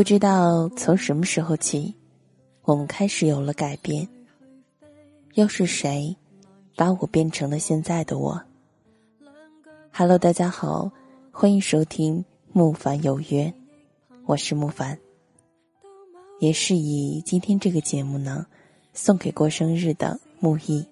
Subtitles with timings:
[0.00, 1.94] 不知道从什么时候起，
[2.62, 4.08] 我们开始有了改变。
[5.34, 6.16] 又是谁，
[6.74, 8.42] 把我变成了现在的我
[9.92, 10.90] ？Hello，大家好，
[11.30, 13.52] 欢迎收听木凡有约，
[14.24, 14.98] 我是木凡。
[16.38, 18.46] 也是以今天这个节目呢，
[18.94, 20.82] 送给过生日的木易。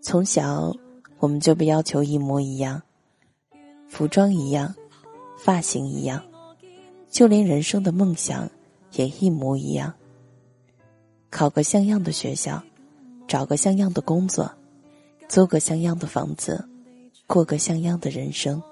[0.00, 0.74] 从小
[1.18, 2.80] 我们就被要求一模一样，
[3.86, 4.74] 服装一样，
[5.36, 6.24] 发型一样，
[7.10, 8.48] 就连人生的梦想
[8.92, 9.92] 也一模一样。
[11.28, 12.62] 考个像样的学校，
[13.28, 14.50] 找个像样的工作，
[15.28, 16.66] 租个像样的房子，
[17.26, 18.62] 过个像样的人生。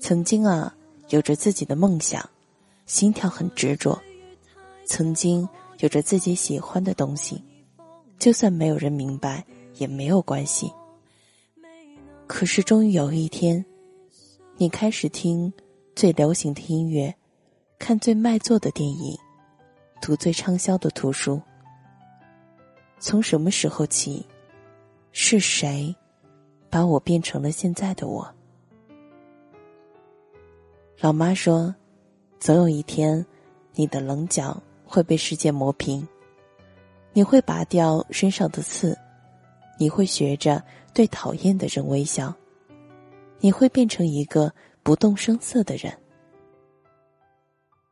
[0.00, 0.76] 曾经啊，
[1.08, 2.28] 有着自己的梦想。
[2.86, 3.98] 心跳很执着，
[4.84, 7.42] 曾经有着自己喜欢的东西，
[8.18, 9.42] 就算没有人明白
[9.76, 10.70] 也没有关系。
[12.26, 13.64] 可是终于有一天，
[14.58, 15.50] 你开始听
[15.94, 17.14] 最流行的音乐，
[17.78, 19.16] 看最卖座的电影，
[20.00, 21.40] 读最畅销的图书。
[22.98, 24.26] 从什么时候起，
[25.12, 25.94] 是谁
[26.68, 28.28] 把我变成了现在的我？
[31.00, 31.74] 老妈说。
[32.40, 33.24] 总有一天，
[33.72, 36.06] 你的棱角会被世界磨平，
[37.14, 38.94] 你会拔掉身上的刺，
[39.78, 42.34] 你会学着对讨厌的人微笑，
[43.38, 44.52] 你会变成一个
[44.84, 45.92] 不动声色的人。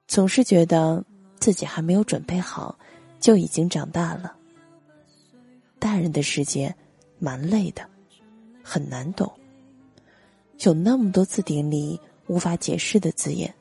[0.07, 1.05] 总是觉得
[1.41, 2.79] 自己还没有准备好，
[3.19, 4.37] 就已经长大了。
[5.79, 6.73] 大人的世界
[7.19, 7.83] 蛮累的，
[8.63, 9.33] 很难懂，
[10.61, 13.53] 有那么多字典里无法解释的字眼。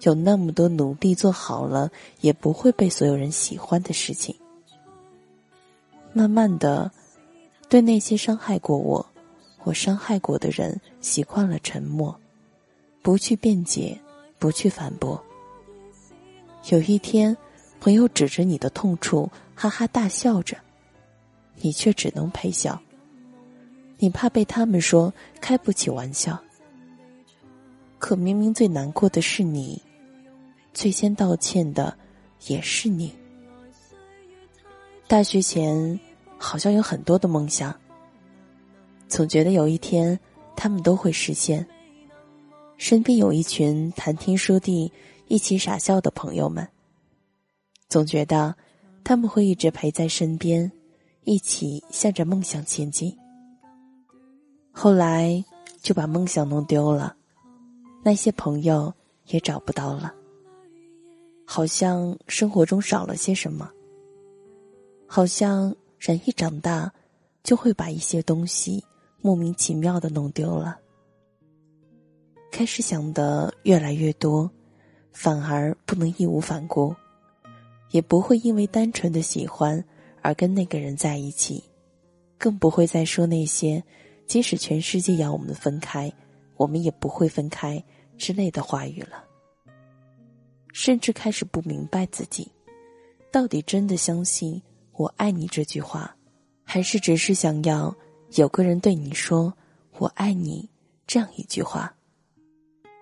[0.00, 1.90] 有那么多努力做好了
[2.22, 4.34] 也不会被所有人喜欢的事情，
[6.14, 6.90] 慢慢的，
[7.68, 9.06] 对那些伤害过我、
[9.58, 12.18] 或伤害过的人，习惯了沉默，
[13.02, 13.98] 不去辩解，
[14.38, 15.22] 不去反驳。
[16.68, 17.36] 有一天，
[17.80, 20.56] 朋友指着你的痛处哈哈大笑着，
[21.56, 22.80] 你却只能陪笑。
[23.98, 26.38] 你怕被他们说开不起玩笑，
[27.98, 29.80] 可明明最难过的是你。
[30.72, 31.96] 最先道歉的
[32.46, 33.12] 也是你。
[35.08, 35.98] 大学前
[36.38, 37.74] 好像有很多的梦想，
[39.08, 40.18] 总觉得有一天
[40.54, 41.66] 他们都会实现。
[42.80, 44.90] 身边有一群谈天说地、
[45.28, 46.66] 一起傻笑的朋友们，
[47.90, 48.56] 总觉得
[49.04, 50.72] 他们会一直陪在身边，
[51.24, 53.14] 一起向着梦想前进。
[54.72, 55.44] 后来
[55.82, 57.14] 就把梦想弄丢了，
[58.02, 58.90] 那些朋友
[59.26, 60.14] 也找不到了。
[61.44, 63.70] 好像生活中少了些什么。
[65.06, 66.90] 好像人一长大，
[67.44, 68.82] 就会把一些东西
[69.20, 70.79] 莫名其妙的弄丢了。
[72.50, 74.50] 开始想的越来越多，
[75.12, 76.94] 反而不能义无反顾，
[77.90, 79.82] 也不会因为单纯的喜欢
[80.20, 81.62] 而跟那个人在一起，
[82.36, 83.82] 更不会再说那些
[84.26, 86.12] 即使全世界要我们分开，
[86.56, 87.82] 我们也不会分开
[88.18, 89.24] 之类的话语了。
[90.72, 92.50] 甚至开始不明白自己，
[93.32, 94.60] 到底真的相信
[94.92, 96.14] “我爱你”这句话，
[96.62, 97.94] 还是只是想要
[98.36, 99.52] 有个人对你说
[99.98, 100.68] “我爱你”
[101.08, 101.92] 这样一句话，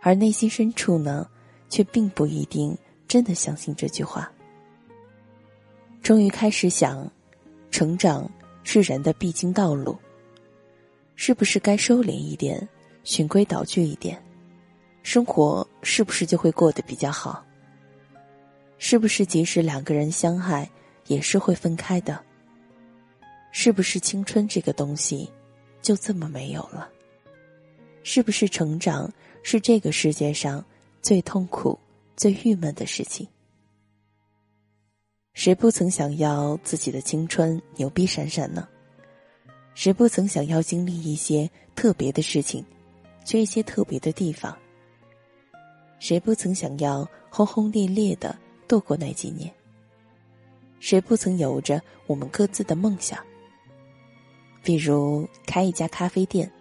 [0.00, 1.28] 而内心深处呢，
[1.68, 2.76] 却并不一定
[3.06, 4.30] 真的相信这句话。
[6.02, 7.10] 终于开始想，
[7.70, 8.30] 成长
[8.62, 9.98] 是人的必经道路，
[11.16, 12.66] 是不是该收敛一点，
[13.02, 14.22] 循规蹈矩一点，
[15.02, 17.44] 生活是不是就会过得比较好？
[18.78, 20.70] 是不是即使两个人相爱，
[21.08, 22.24] 也是会分开的？
[23.50, 25.28] 是不是青春这个东西
[25.82, 26.88] 就这么没有了？
[28.04, 29.12] 是不是成长
[29.50, 30.62] 是这个世界上
[31.00, 31.78] 最痛苦、
[32.14, 33.26] 最郁闷的事情？
[35.32, 38.68] 谁不曾想要自己的青春牛逼闪闪呢？
[39.72, 42.62] 谁不曾想要经历一些特别的事情，
[43.24, 44.54] 去一些特别的地方？
[45.98, 48.38] 谁不曾想要轰轰烈烈的？
[48.68, 49.50] 度过那几年，
[50.78, 53.18] 谁不曾有着我们各自的梦想？
[54.62, 56.52] 比如开一家咖啡店，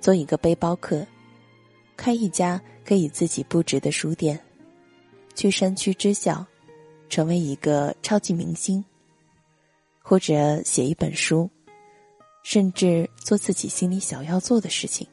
[0.00, 1.06] 做一个背包客，
[1.96, 4.38] 开一家可以自己布置的书店，
[5.34, 6.44] 去山区支教，
[7.08, 8.84] 成为一个超级明星，
[10.00, 11.48] 或者写一本书，
[12.42, 15.06] 甚至做自己心里想要做的事情。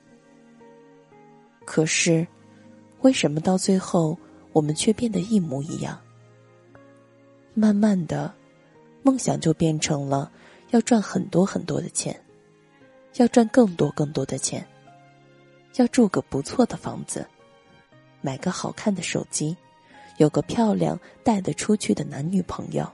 [1.65, 2.27] 可是，
[3.01, 4.17] 为什么到最后
[4.51, 5.99] 我们却变得一模一样？
[7.53, 8.33] 慢慢的，
[9.03, 10.31] 梦想就变成了
[10.71, 12.19] 要赚很多很多的钱，
[13.15, 14.65] 要赚更多更多的钱，
[15.77, 17.25] 要住个不错的房子，
[18.21, 19.55] 买个好看的手机，
[20.17, 22.89] 有个漂亮带得出去的男女朋友，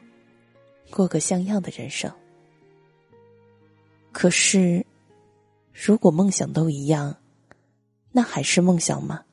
[0.92, 2.12] 过个像样的人生。
[4.12, 4.86] 可是，
[5.74, 7.16] 如果梦想都一样，
[8.12, 9.24] 那还是梦想吗？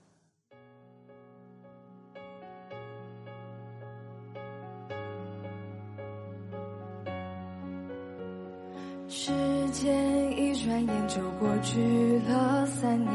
[9.09, 9.31] 时
[9.71, 11.21] 间一转眼就
[11.65, 13.13] 去了三年，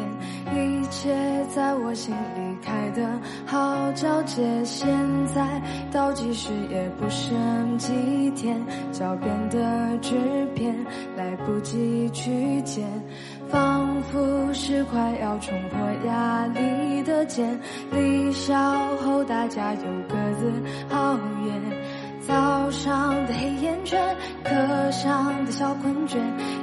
[0.55, 1.15] 一切
[1.53, 3.07] 在我心里开的
[3.45, 4.65] 好皎洁。
[4.65, 4.89] 现
[5.33, 5.61] 在
[5.91, 8.59] 倒计时也不剩几天，
[8.91, 10.15] 脚边的纸
[10.55, 10.75] 片
[11.15, 12.85] 来不及去捡，
[13.49, 17.57] 仿佛是快要冲破压力的茧。
[17.91, 18.55] 离校
[18.97, 20.51] 后大家又各自
[20.89, 21.78] 好远。
[22.29, 23.99] 早上的黑眼圈，
[24.43, 24.51] 课
[24.91, 26.19] 上的小困倦，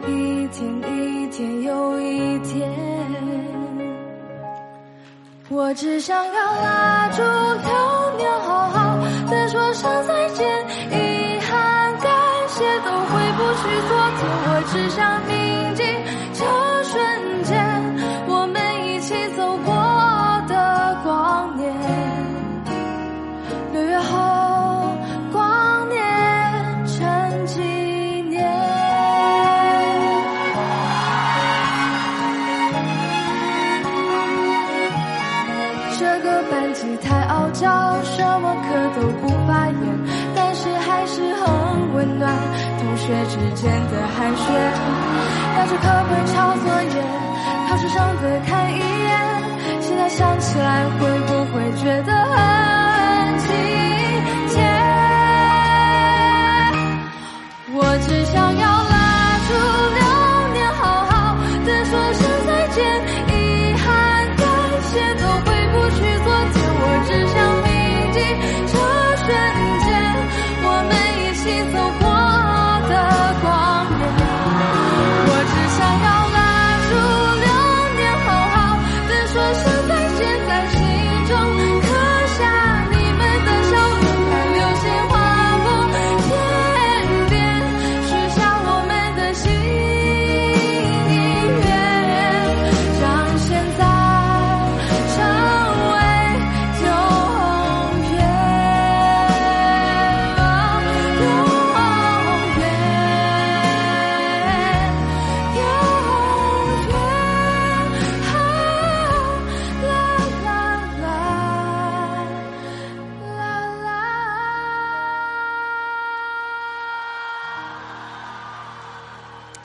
[0.06, 0.64] 一天
[0.94, 2.70] 一天又一天，
[5.48, 8.96] 我只想要拉住流年，好好
[9.28, 10.46] 的说声再见，
[10.92, 12.12] 遗憾、感
[12.46, 15.82] 谢都回不去昨天，我只想铭记
[43.06, 44.50] 学之间的寒暄，
[45.54, 46.94] 拿着课本抄作业，
[47.68, 49.14] 考试上的看一眼。
[49.80, 52.75] 现在想起来，会不会觉得很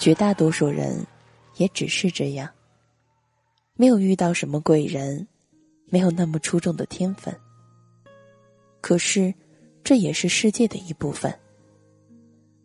[0.01, 1.05] 绝大多数人，
[1.57, 2.49] 也只是这样。
[3.75, 5.27] 没有遇到什么贵人，
[5.91, 7.31] 没有那么出众的天分。
[8.81, 9.31] 可是，
[9.83, 11.31] 这也是世界的一部分。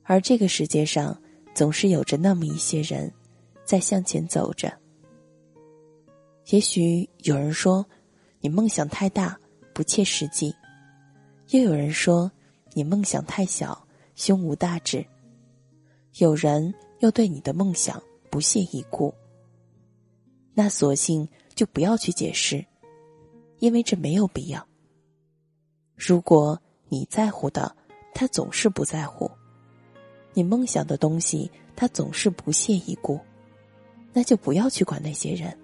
[0.05, 1.15] 而这个世界上，
[1.55, 3.13] 总是有着那么一些人，
[3.67, 4.73] 在向前走着。
[6.47, 7.85] 也许有人说，
[8.41, 9.39] 你梦想太大，
[9.75, 10.51] 不切实际；
[11.51, 12.33] 又有人说，
[12.73, 15.05] 你梦想太小，胸无大志。
[16.15, 16.73] 有人。
[17.01, 19.13] 又对你的梦想不屑一顾，
[20.55, 22.65] 那索性就不要去解释，
[23.59, 24.67] 因为这没有必要。
[25.95, 27.77] 如果你在乎的，
[28.15, 29.31] 他总是不在乎；
[30.33, 33.21] 你梦想的东西，他总是不屑一顾，
[34.13, 35.57] 那就不要去管那些人，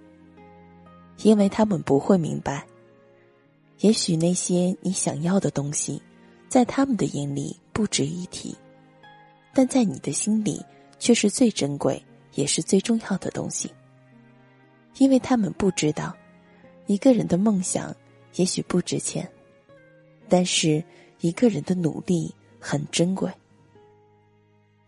[1.23, 2.67] 因为他们不会明白。
[3.79, 6.01] 也许那些你想要的东西，
[6.49, 8.55] 在他们的眼里不值一提，
[9.55, 10.63] 但在你的心里。
[11.03, 12.01] 却是最珍贵，
[12.35, 13.69] 也是最重要的东西。
[14.99, 16.17] 因为他们不知道，
[16.87, 17.93] 一个人的梦想
[18.37, 19.29] 也许不值钱，
[20.29, 20.81] 但是
[21.19, 23.29] 一个人的努力很珍贵。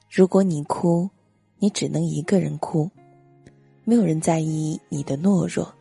[0.08, 1.10] 如果你哭，
[1.58, 2.88] 你只能一个人哭，
[3.82, 5.74] 没有人在意你的懦弱，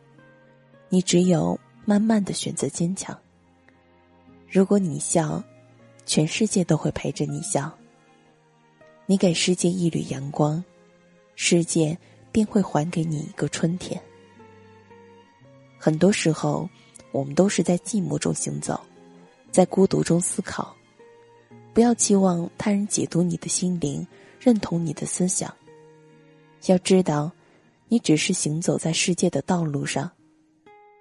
[0.88, 3.16] 你只有慢慢的选择坚强。
[4.50, 5.40] 如果你笑，
[6.04, 7.72] 全世界都会陪着你笑。
[9.06, 10.64] 你给世界一缕阳光，
[11.34, 11.96] 世界
[12.32, 14.00] 便会还给你一个春天。
[15.78, 16.66] 很多时候，
[17.12, 18.80] 我们都是在寂寞中行走，
[19.50, 20.74] 在孤独中思考。
[21.74, 24.06] 不要期望他人解读你的心灵，
[24.40, 25.54] 认同你的思想。
[26.64, 27.30] 要知道，
[27.88, 30.10] 你只是行走在世界的道路上，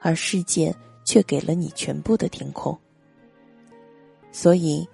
[0.02, 2.78] 而世界却给了你全部的天空。
[4.34, 4.86] 所以，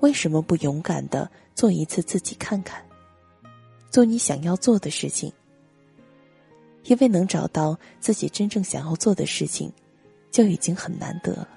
[0.00, 1.30] 为什么不勇敢的？
[1.54, 2.80] 做一次自己看看，
[3.90, 5.32] 做你想要做的事情，
[6.84, 9.72] 因为能找到自己真正想要做的事情，
[10.30, 11.48] 就已经很难得了。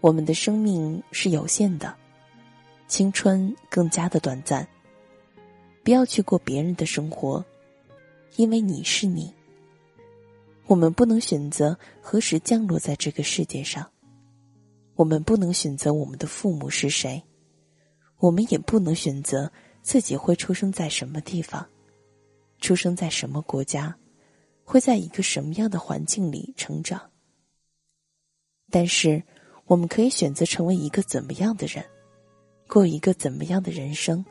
[0.00, 1.92] 我们的生命是有限的，
[2.86, 4.64] 青春更加的短暂。
[5.82, 7.44] 不要去过别人的生活，
[8.36, 9.34] 因为你是你。
[10.66, 13.90] 我们不能选择何时降落在这个世界上，
[14.96, 17.22] 我们不能选择我们的父母是谁，
[18.18, 19.50] 我们也不能选择
[19.82, 21.66] 自己会出生在什么地方，
[22.60, 23.96] 出生在什么国家，
[24.62, 27.10] 会在一个什么样的环境里成长。
[28.70, 29.22] 但是，
[29.66, 31.84] 我们可以选择成为一个怎么样的人，
[32.68, 34.24] 过一个怎么样的人生。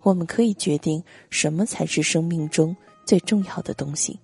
[0.00, 4.18] 我们可以决定什么才是生命中最重要的东西。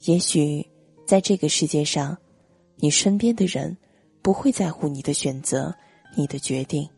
[0.00, 0.68] 也许，
[1.06, 2.18] 在这个世界上，
[2.76, 3.74] 你身边的人
[4.22, 5.74] 不会在乎你的选择、
[6.16, 6.88] 你的决定，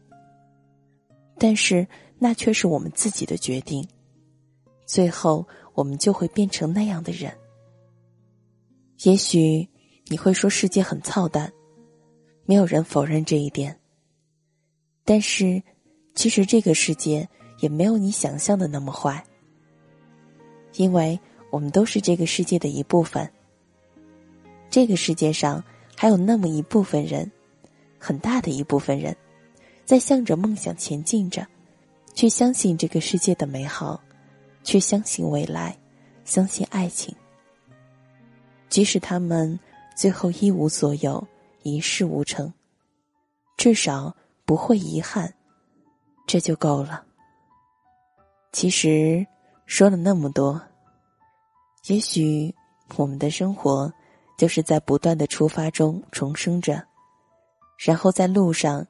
[1.38, 1.87] 但是
[2.19, 3.87] 那却是我们自己的决定。
[4.87, 7.37] 最后，我们就会变成那样的人。
[9.04, 9.69] 也许
[10.07, 11.52] 你会说世界很操蛋，
[12.45, 13.76] 没有人否认这一点。
[15.04, 15.62] 但是，
[16.14, 17.28] 其实这个世界。
[17.61, 19.25] 也没有你想象的那么坏，
[20.75, 21.19] 因为
[21.50, 23.31] 我们都是这个世界的一部分。
[24.69, 25.64] 这个世界上
[25.96, 27.30] 还有那么一部分人，
[27.98, 29.16] 很大的一部分人，
[29.84, 31.46] 在向着梦想前进着，
[32.14, 34.00] 去相信这个世界的美好，
[34.62, 35.76] 去相信未来，
[36.24, 37.14] 相信爱情。
[38.68, 39.58] 即使他们
[39.96, 41.24] 最后一无所有，
[41.62, 42.52] 一事无成，
[43.56, 45.32] 至少不会遗憾，
[46.26, 47.04] 这就够了。
[48.50, 49.24] 其实
[49.66, 50.60] 说了那么多，
[51.86, 52.52] 也许
[52.96, 53.92] 我们的生活
[54.37, 56.83] 就是在不断的出发中重生着，
[57.79, 58.87] 然后在路上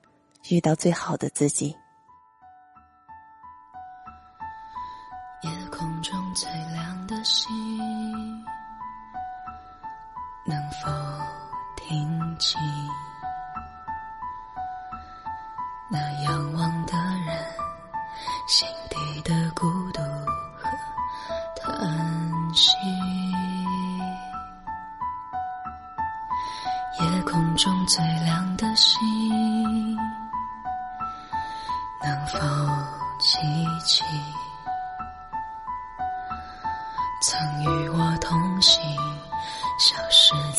[0.51, 1.77] 遇到最好的自己。
[5.43, 7.55] 夜空中最亮的星，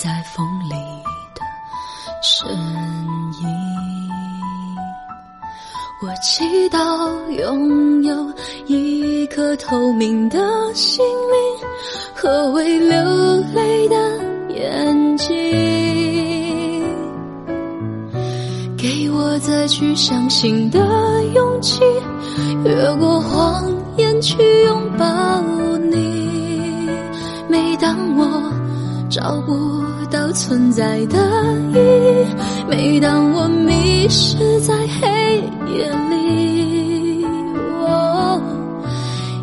[0.05, 0.69] 在风里
[1.33, 1.41] 的
[2.21, 2.47] 身
[3.41, 3.47] 影？
[6.00, 6.77] 我祈祷
[7.31, 8.31] 拥有
[8.67, 10.38] 一颗透明的
[10.75, 11.67] 心灵
[12.13, 12.95] 和会流
[13.55, 13.95] 泪的
[14.50, 15.27] 眼睛，
[18.77, 20.79] 给我再去相信的
[21.33, 21.81] 勇气，
[22.63, 25.41] 越过谎言去拥抱
[25.89, 26.29] 你。
[27.50, 28.53] 每当我
[29.09, 29.75] 找不
[30.15, 31.17] 到存在的
[31.74, 32.25] 意义，
[32.69, 35.43] 每当我迷失在黑
[35.75, 37.25] 夜里，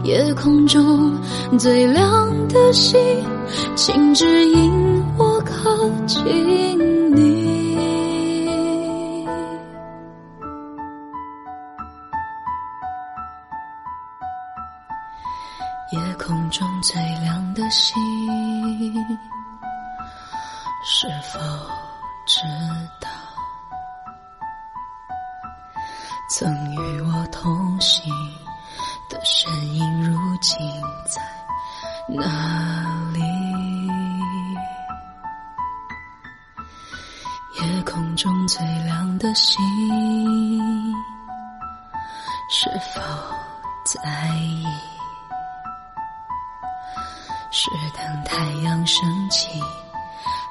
[0.02, 1.12] 夜空中
[1.58, 2.98] 最亮的星，
[3.76, 4.72] 请指引
[5.18, 5.70] 我靠
[6.06, 6.24] 近
[7.14, 7.76] 你。
[15.92, 17.94] 夜空中最亮的星。
[20.84, 21.38] 是否
[22.26, 22.40] 知
[23.00, 23.08] 道，
[26.28, 28.12] 曾与我同行
[29.08, 30.58] 的身影，如今
[31.06, 31.22] 在
[32.08, 33.20] 哪里？
[37.60, 39.56] 夜空中最亮的星，
[42.50, 43.00] 是否
[43.84, 44.66] 在意？
[47.52, 49.62] 是等太阳升起。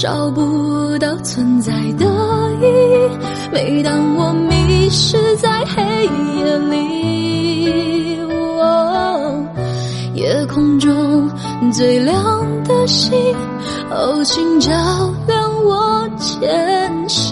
[0.00, 2.06] 找不到存在的
[2.62, 3.18] 意义。
[3.52, 5.82] 每当我迷失在黑
[6.38, 8.14] 夜里，
[10.14, 11.30] 夜空中
[11.70, 12.16] 最亮
[12.64, 13.12] 的星，
[13.90, 14.72] 哦，请照
[15.26, 17.29] 亮我前行。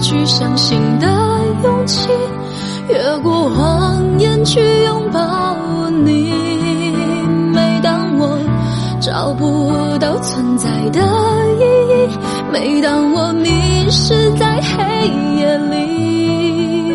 [0.00, 1.06] 去相信的
[1.64, 2.08] 勇气，
[2.88, 5.56] 越过谎言去拥抱
[6.04, 6.32] 你。
[7.52, 8.38] 每当我
[9.00, 11.00] 找不到存在的
[11.58, 11.62] 意
[11.92, 12.08] 义，
[12.52, 13.50] 每当我迷
[13.90, 15.08] 失在黑
[15.40, 16.94] 夜里，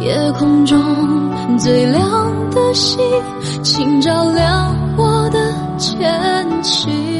[0.00, 0.78] 夜空中
[1.58, 2.00] 最亮
[2.50, 2.98] 的星，
[3.62, 5.38] 请照亮我的
[5.78, 7.17] 前行。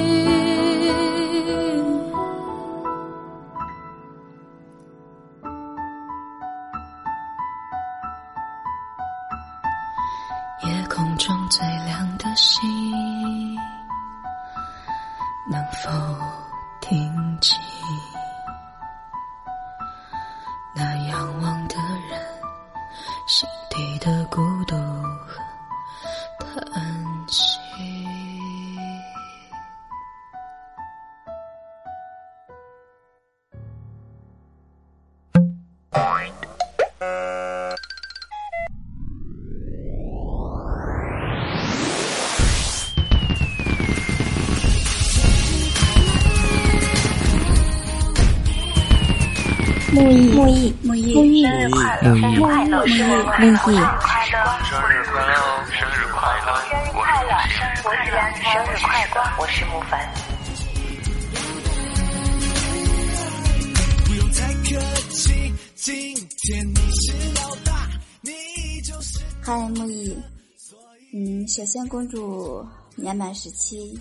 [20.89, 21.75] 那仰望的
[22.09, 22.19] 人
[23.27, 24.75] 心底的孤独。
[52.99, 55.39] 快乐，木易，生日快乐，生日快乐，
[55.71, 59.95] 生日快乐，生日快乐，生日快乐，我是然，生日快乐，我是木凡。
[69.43, 70.19] 嗨，木易，
[71.15, 73.97] 嗯，首先公主年满十七，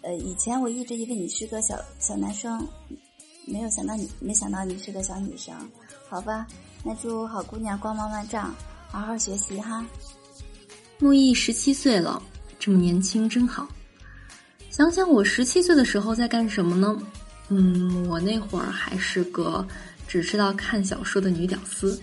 [0.00, 2.66] 呃，以前我一直以为你是个小小男生。
[3.44, 5.54] 没有想到你，没想到你是个小女生，
[6.08, 6.46] 好吧？
[6.84, 8.54] 那祝好姑娘光芒万丈，
[8.88, 9.84] 好好学习哈。
[10.98, 12.22] 木易十七岁了，
[12.58, 13.68] 这么年轻真好。
[14.70, 16.96] 想想我十七岁的时候在干什么呢？
[17.48, 19.66] 嗯，我那会儿还是个
[20.08, 22.00] 只知道看小说的女屌丝。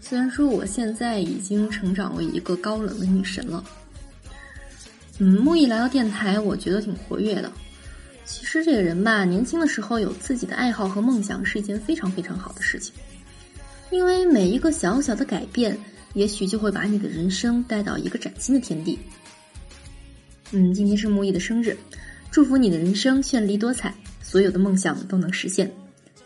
[0.00, 3.62] 虽然说我现在已经成长为一个高冷的女神了。
[5.18, 7.52] 嗯，木易来到电台，我觉得挺活跃的。
[8.28, 12.92] 其实这个人吧，年轻的时候有自己的爱好和梦想是一件非常非常好的事情，
[13.90, 15.76] 因为每一个小小的改变，
[16.12, 18.98] 也许就会把你的人生带到一个崭新的天地。
[20.50, 21.74] 嗯，今天是木易的生日，
[22.30, 25.72] 祝福你的人生绚丽多彩，所有的梦想都能实现，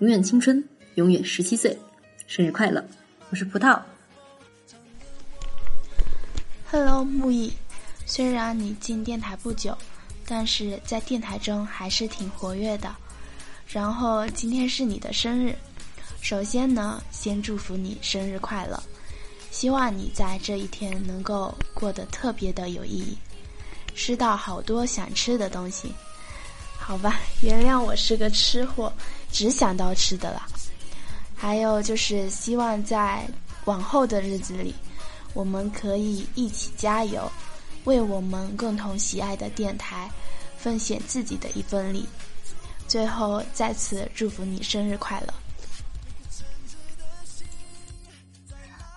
[0.01, 0.63] 永远青春，
[0.97, 1.79] 永远十七岁，
[2.27, 2.85] 生日快乐！
[3.31, 3.81] 我是葡萄。
[6.69, 7.53] Hello，木易，
[8.07, 9.79] 虽然你进电台不久。
[10.35, 12.91] 但是在电台中还是挺活跃的。
[13.67, 15.55] 然后今天是你的生日，
[16.23, 18.83] 首先呢，先祝福你生日快乐，
[19.51, 23.19] 希望你在这一天能够过得特别的有意义，
[23.95, 25.93] 吃到好多想吃的东西。
[26.79, 28.91] 好吧，原谅我是个吃货，
[29.31, 30.47] 只想到吃的了。
[31.37, 33.29] 还有就是希望在
[33.67, 34.75] 往后的日子里，
[35.35, 37.31] 我们可以一起加油。
[37.85, 40.11] 为我们共同喜爱的电台
[40.57, 42.07] 奉献自己的一份力。
[42.89, 45.27] 最后，再次祝福你生日快乐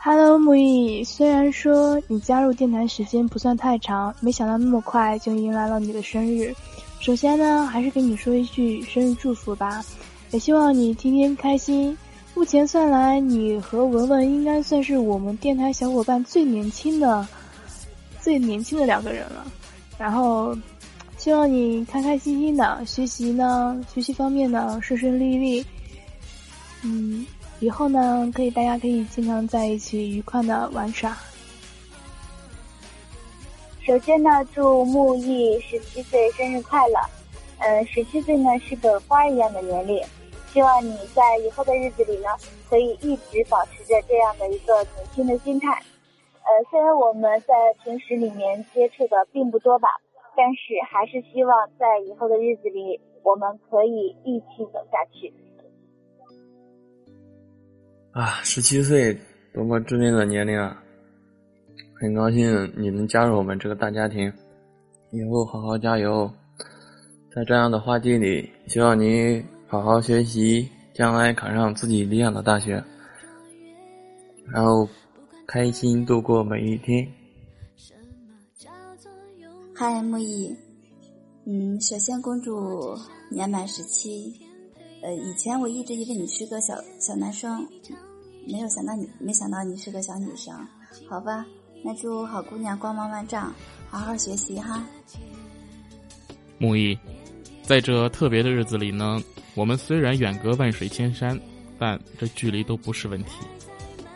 [0.04, 6.54] ！Hello，木易，虽然说你加入电台时间不算太长，没想到那么快就迎来了你的生日。
[7.00, 9.84] 首先呢，还是给你说一句生日祝福吧，
[10.32, 11.98] 也希望你天天开心。
[12.34, 17.26] 目前算来，你和文文应该算是我们电台小伙伴最年轻的。
[18.25, 19.45] 最年轻的两个人了，
[19.99, 20.57] 然后
[21.15, 25.63] 希望你开开心心的学习呢，学习方面呢顺顺利利，
[26.81, 27.23] 嗯，
[27.59, 31.15] 以后呢可以大家可以经常在一起愉快的玩耍。
[33.85, 36.99] 首先呢，祝木易十七岁生日快乐，
[37.59, 40.03] 嗯，十七岁呢是个花一样的年龄，
[40.51, 42.29] 希望你在以后的日子里呢
[42.67, 45.79] 可以一直保持着这样的一个年轻的心态。
[46.45, 49.89] 呃，虽然我们在平时里面接触的并不多吧，
[50.38, 55.34] 但是还是希望在以后的日子里，我们可以一起走下去。
[58.12, 59.17] 啊，十七岁，
[59.55, 60.84] 多么稚嫩的年龄啊！
[61.99, 64.31] 很高兴你能加入我们这个大家庭，
[65.10, 66.31] 以后好好加油，
[67.34, 72.84] 在这样的花季里，希望你好好学习，将来考上自己理想的大学，
[74.53, 74.88] 然后。
[75.47, 77.08] 开心度过每一天。
[79.75, 80.55] 嗨，木易，
[81.45, 82.97] 嗯，雪仙公主
[83.29, 84.34] 年满十七，
[85.03, 87.67] 呃，以前我一直以为你是个小小男生，
[88.47, 90.53] 没有想到你，没想到你是个小女生，
[91.08, 91.45] 好吧？
[91.84, 93.53] 那祝好姑娘光芒万丈，
[93.89, 94.84] 好好学习哈。
[96.58, 96.97] 木易，
[97.62, 99.21] 在这特别的日子里呢，
[99.53, 101.39] 我们虽然远隔万水千山，
[101.77, 103.31] 但这距离都不是问题。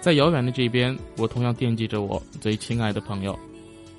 [0.01, 3.37] 在遥远的这边，我同样惦记着我最亲爱的朋友，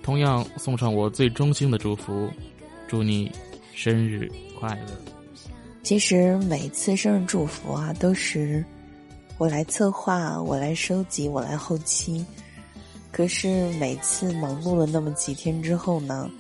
[0.03, 2.29] 同样送上我最衷心的祝福，
[2.89, 3.31] 祝你
[3.75, 4.93] 生日快乐。
[5.83, 8.65] 其实每次生日祝福啊，都是
[9.37, 12.25] 我来策划，我来收集，我来后期。
[13.13, 16.31] 可是每次忙碌了那么几天之后呢，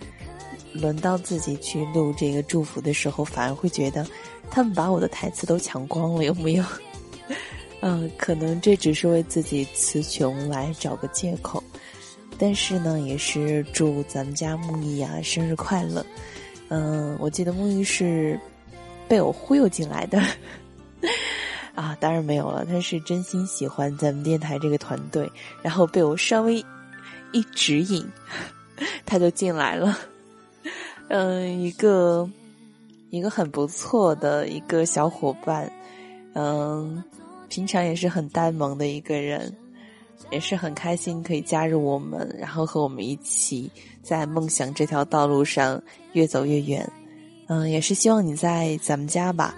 [0.73, 4.07] 轮到自己去录这个祝福的时候，反而会觉得
[4.51, 6.65] 他们把我的台词都抢光了，有没有？
[7.83, 11.63] 嗯，可能这只是为自己词穷来找个借口，
[12.39, 16.05] 但是呢，也是祝咱们家木易啊生日快乐。
[16.69, 18.39] 嗯，我记得木易是
[19.09, 20.23] 被我忽悠进来的
[21.75, 25.27] 啊，当然没有了，他是真心喜欢咱们电台这个团队，
[25.63, 26.63] 然后被我稍微
[27.33, 28.07] 一指引，
[29.07, 29.99] 他就进来了。
[31.09, 32.29] 嗯，一个
[33.09, 35.73] 一个很不错的一个小伙伴，
[36.35, 37.03] 嗯。
[37.51, 39.55] 平常也是很呆萌的一个人，
[40.31, 43.69] 也是很开心可以加入我们，然后和我们一起
[44.03, 45.83] 在梦想这条道路上
[46.13, 46.91] 越走越远。
[47.49, 49.57] 嗯，也是希望你在咱们家吧，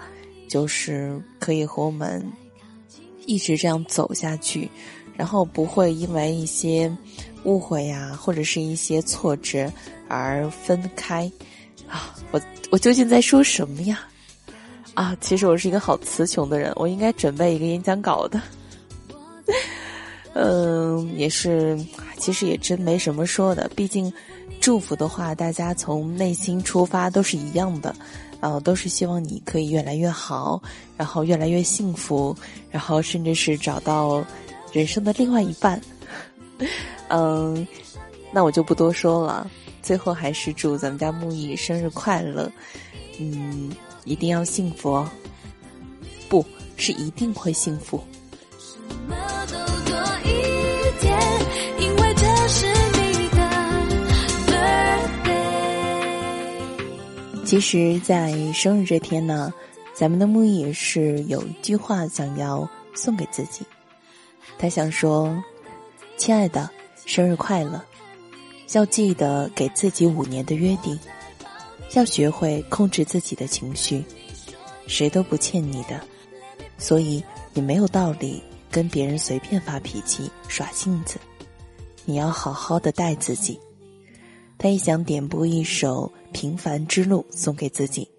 [0.49, 2.25] 就是可以和我们
[3.27, 4.67] 一直这样走下去，
[5.15, 6.91] 然后不会因为一些
[7.43, 9.71] 误会呀，或者是一些挫折
[10.07, 11.31] 而分开。
[11.87, 14.07] 啊，我我究竟在说什么呀？
[14.93, 18.39] 啊，其实我是一个好词穷的人，我应该准备一个演讲稿的。
[20.33, 21.77] 嗯，也是，
[22.17, 23.69] 其实也真没什么说的。
[23.75, 24.11] 毕竟，
[24.59, 27.95] 祝福的话，大家从内心出发都是一样的，
[28.39, 30.61] 啊，都是希望你可以越来越好，
[30.95, 32.35] 然后越来越幸福，
[32.69, 34.23] 然后甚至是找到
[34.71, 35.79] 人生的另外一半。
[37.09, 37.67] 嗯，
[38.31, 39.49] 那我就不多说了。
[39.81, 42.51] 最后还是祝咱们家木易生日快乐。
[43.19, 43.71] 嗯。
[44.05, 45.09] 一定要幸福哦，
[46.29, 46.45] 不
[46.77, 48.03] 是一定会幸福。
[57.45, 59.53] 其实，在生日这天呢，
[59.93, 63.63] 咱们的木易是有一句话想要送给自己。
[64.57, 65.43] 他想说
[66.17, 66.67] ：“亲爱的，
[67.05, 67.79] 生日快乐！
[68.71, 70.97] 要记得给自己五年的约定。”
[71.93, 74.03] 要学会控制自己的情绪，
[74.87, 76.01] 谁都不欠你的，
[76.77, 81.19] 所以你没有道理跟别人随便发脾气、耍性子。
[82.05, 83.59] 你要好好的待自己。
[84.57, 88.09] 他也想点播一首《平凡之路》送给自己。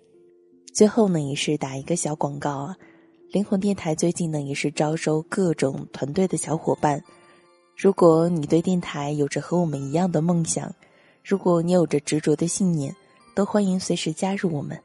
[0.73, 2.77] 最后呢，也是打一个小广告啊！
[3.33, 7.03] 灵魂电台最近呢也是招收各种团队的小伙伴。
[7.77, 10.73] 如果你对电台有着和我们一样的梦想，
[11.25, 12.95] 如果你有着执着的信念。
[13.35, 14.79] 都欢迎随时加入我们。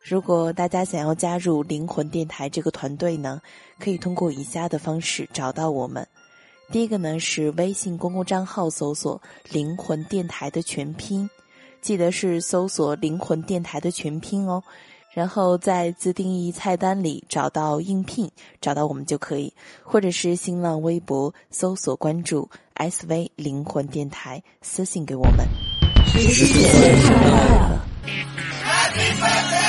[0.00, 3.40] 如果大家想要加入灵魂电台这个团队呢，
[3.78, 6.06] 可以通过以下的方式找到我们。
[6.72, 9.20] 第一个呢是微信公共账号搜索
[9.50, 11.28] “灵魂电台”的全拼，
[11.82, 14.62] 记得是搜索“灵魂电台”的全拼哦。
[15.12, 18.28] 然后在自定义菜单里找到应聘，
[18.60, 25.46] 找到我们就可以，或者是新浪微博搜索关注 “SV 灵魂电台”，私信给我们。
[26.06, 27.73] 十七岁快乐
[28.04, 29.64] ！Happy birthday！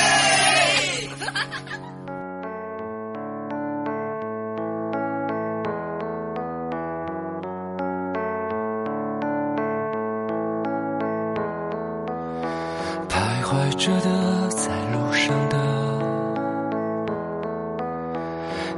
[13.08, 15.56] 徘徊着的，在路上的，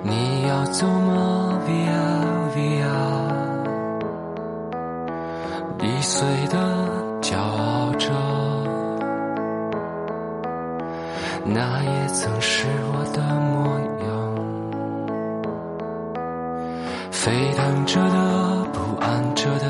[0.02, 2.00] 你要走吗？Via
[2.54, 2.86] Via，
[5.82, 6.67] 易碎的。
[12.08, 14.08] 曾是我的模样。
[17.10, 19.66] 沸腾着的，不安着的，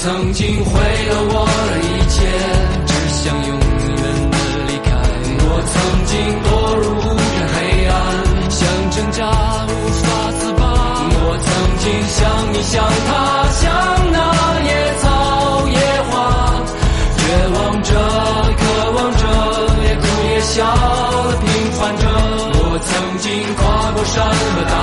[0.00, 0.70] 曾经毁
[1.08, 2.16] 了我的一切，
[2.86, 3.58] 只想永远
[4.30, 4.88] 的离开。
[5.42, 5.74] 我曾
[6.06, 6.46] 经堕
[6.78, 7.92] 入无边黑暗，
[8.48, 8.62] 想
[8.94, 9.18] 挣扎
[9.66, 10.06] 无法
[10.38, 10.62] 自拔。
[11.10, 11.50] 我曾
[11.82, 11.84] 经
[12.14, 12.16] 像
[12.52, 13.10] 你，像他，
[13.58, 13.66] 像
[14.14, 14.16] 那
[14.62, 14.70] 野
[15.02, 15.04] 草
[15.66, 15.76] 野
[16.08, 16.14] 花，
[17.18, 17.20] 绝
[17.58, 17.90] 望着，
[18.54, 18.60] 渴
[18.94, 19.22] 望着，
[19.82, 20.62] 也哭也笑，
[21.42, 22.06] 平凡着。
[22.54, 24.77] 我曾经跨过山和大。